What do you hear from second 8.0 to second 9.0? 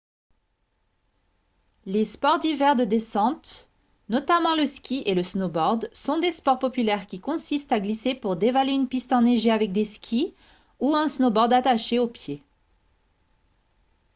pour dévaler une